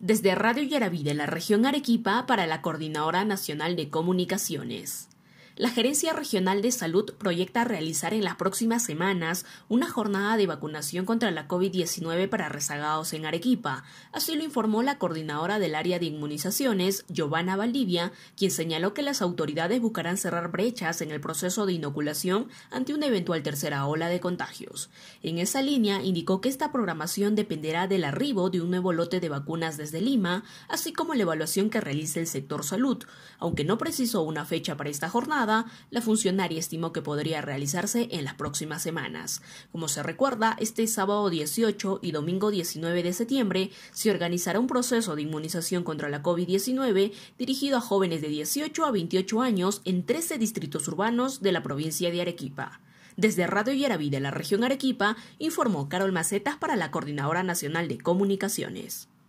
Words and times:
Desde 0.00 0.36
Radio 0.36 0.62
Yaraví 0.62 1.02
de 1.02 1.12
la 1.14 1.26
región 1.26 1.66
Arequipa 1.66 2.24
para 2.26 2.46
la 2.46 2.62
Coordinadora 2.62 3.24
Nacional 3.24 3.74
de 3.74 3.90
Comunicaciones. 3.90 5.08
La 5.58 5.70
Gerencia 5.70 6.12
Regional 6.12 6.62
de 6.62 6.70
Salud 6.70 7.14
proyecta 7.14 7.64
realizar 7.64 8.14
en 8.14 8.22
las 8.22 8.36
próximas 8.36 8.84
semanas 8.84 9.44
una 9.68 9.90
jornada 9.90 10.36
de 10.36 10.46
vacunación 10.46 11.04
contra 11.04 11.32
la 11.32 11.48
COVID-19 11.48 12.28
para 12.28 12.48
rezagados 12.48 13.12
en 13.12 13.26
Arequipa. 13.26 13.82
Así 14.12 14.36
lo 14.36 14.44
informó 14.44 14.84
la 14.84 14.98
coordinadora 14.98 15.58
del 15.58 15.74
área 15.74 15.98
de 15.98 16.06
inmunizaciones, 16.06 17.04
Giovanna 17.08 17.56
Valdivia, 17.56 18.12
quien 18.36 18.52
señaló 18.52 18.94
que 18.94 19.02
las 19.02 19.20
autoridades 19.20 19.80
buscarán 19.80 20.16
cerrar 20.16 20.52
brechas 20.52 21.00
en 21.00 21.10
el 21.10 21.20
proceso 21.20 21.66
de 21.66 21.72
inoculación 21.72 22.46
ante 22.70 22.94
una 22.94 23.06
eventual 23.06 23.42
tercera 23.42 23.84
ola 23.84 24.08
de 24.08 24.20
contagios. 24.20 24.90
En 25.24 25.38
esa 25.38 25.60
línea, 25.60 26.04
indicó 26.04 26.40
que 26.40 26.50
esta 26.50 26.70
programación 26.70 27.34
dependerá 27.34 27.88
del 27.88 28.04
arribo 28.04 28.48
de 28.48 28.60
un 28.60 28.70
nuevo 28.70 28.92
lote 28.92 29.18
de 29.18 29.28
vacunas 29.28 29.76
desde 29.76 30.00
Lima, 30.00 30.44
así 30.68 30.92
como 30.92 31.14
la 31.14 31.22
evaluación 31.22 31.68
que 31.68 31.80
realice 31.80 32.20
el 32.20 32.28
sector 32.28 32.62
salud. 32.62 33.02
Aunque 33.40 33.64
no 33.64 33.76
precisó 33.76 34.22
una 34.22 34.44
fecha 34.44 34.76
para 34.76 34.90
esta 34.90 35.08
jornada, 35.08 35.47
la 35.90 36.02
funcionaria 36.02 36.58
estimó 36.58 36.92
que 36.92 37.02
podría 37.02 37.40
realizarse 37.40 38.08
en 38.10 38.24
las 38.24 38.34
próximas 38.34 38.82
semanas. 38.82 39.42
Como 39.72 39.88
se 39.88 40.02
recuerda, 40.02 40.56
este 40.60 40.86
sábado 40.86 41.30
18 41.30 42.00
y 42.02 42.12
domingo 42.12 42.50
19 42.50 43.02
de 43.02 43.12
septiembre 43.12 43.70
se 43.92 44.10
organizará 44.10 44.60
un 44.60 44.66
proceso 44.66 45.16
de 45.16 45.22
inmunización 45.22 45.84
contra 45.84 46.08
la 46.08 46.22
COVID-19 46.22 47.12
dirigido 47.38 47.78
a 47.78 47.80
jóvenes 47.80 48.20
de 48.20 48.28
18 48.28 48.84
a 48.84 48.90
28 48.90 49.40
años 49.42 49.80
en 49.84 50.04
13 50.04 50.38
distritos 50.38 50.86
urbanos 50.88 51.40
de 51.40 51.52
la 51.52 51.62
provincia 51.62 52.10
de 52.10 52.20
Arequipa. 52.20 52.80
Desde 53.16 53.48
Radio 53.48 53.72
Yaraví 53.72 54.10
de 54.10 54.20
la 54.20 54.30
región 54.30 54.62
Arequipa, 54.62 55.16
informó 55.38 55.88
Carol 55.88 56.12
Macetas 56.12 56.56
para 56.56 56.76
la 56.76 56.92
Coordinadora 56.92 57.42
Nacional 57.42 57.88
de 57.88 57.98
Comunicaciones. 57.98 59.08